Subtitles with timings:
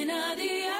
[0.00, 0.70] Cadena Dial.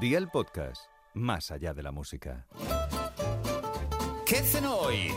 [0.00, 2.46] Día el podcast, más allá de la música.
[4.24, 5.12] ¿Qué hacen hoy?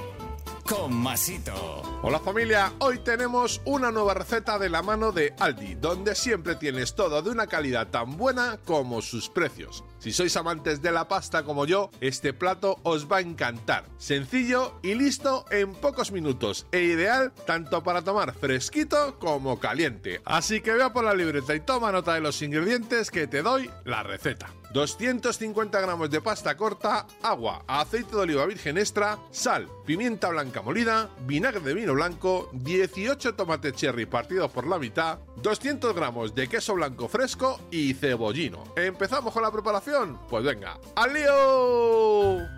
[0.68, 1.82] Con Masito.
[2.02, 6.94] Hola familia, hoy tenemos una nueva receta de la mano de Aldi, donde siempre tienes
[6.94, 9.86] todo de una calidad tan buena como sus precios.
[10.00, 13.86] Si sois amantes de la pasta como yo, este plato os va a encantar.
[13.98, 20.22] Sencillo y listo en pocos minutos e ideal tanto para tomar fresquito como caliente.
[20.26, 23.72] Así que vea por la libreta y toma nota de los ingredientes que te doy
[23.86, 24.54] la receta.
[24.72, 31.10] 250 gramos de pasta corta, agua, aceite de oliva virgen extra, sal, pimienta blanca molida,
[31.26, 36.76] vinagre de vino blanco, 18 tomates cherry partidos por la mitad, 200 gramos de queso
[36.76, 38.64] blanco fresco y cebollino.
[38.76, 40.20] ¿Empezamos con la preparación?
[40.30, 42.58] Pues venga, ¡al lío!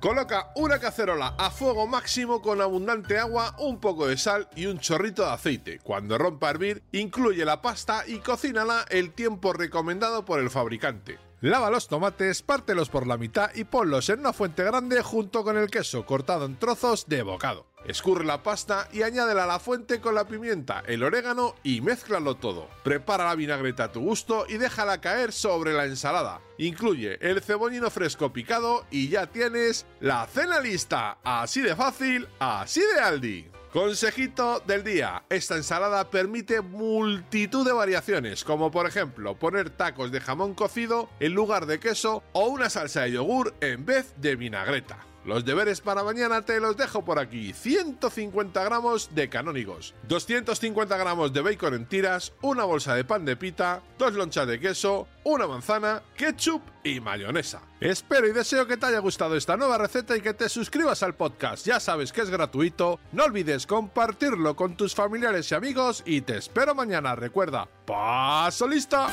[0.00, 4.78] Coloca una cacerola a fuego máximo con abundante agua, un poco de sal y un
[4.78, 5.80] chorrito de aceite.
[5.82, 11.18] Cuando rompa a hervir, incluye la pasta y cocínala el tiempo recomendado por el fabricante.
[11.42, 15.58] Lava los tomates, pártelos por la mitad y ponlos en una fuente grande junto con
[15.58, 17.66] el queso cortado en trozos de bocado.
[17.84, 22.36] Escurre la pasta y añádela a la fuente con la pimienta, el orégano y mézclalo
[22.36, 22.68] todo.
[22.82, 26.40] Prepara la vinagreta a tu gusto y déjala caer sobre la ensalada.
[26.56, 31.18] Incluye el cebollino fresco picado y ya tienes la cena lista.
[31.22, 33.55] Así de fácil, así de Aldi.
[33.76, 35.24] Consejito del día.
[35.28, 41.34] Esta ensalada permite multitud de variaciones, como por ejemplo poner tacos de jamón cocido en
[41.34, 44.96] lugar de queso o una salsa de yogur en vez de vinagreta.
[45.26, 47.52] Los deberes para mañana te los dejo por aquí.
[47.52, 53.36] 150 gramos de canónigos, 250 gramos de bacon en tiras, una bolsa de pan de
[53.36, 57.60] pita, dos lonchas de queso, una manzana, ketchup y mayonesa.
[57.80, 61.16] Espero y deseo que te haya gustado esta nueva receta y que te suscribas al
[61.16, 61.66] podcast.
[61.66, 63.00] Ya sabes que es gratuito.
[63.10, 67.16] No olvides compartirlo con tus familiares y amigos y te espero mañana.
[67.16, 69.08] Recuerda, paso lista.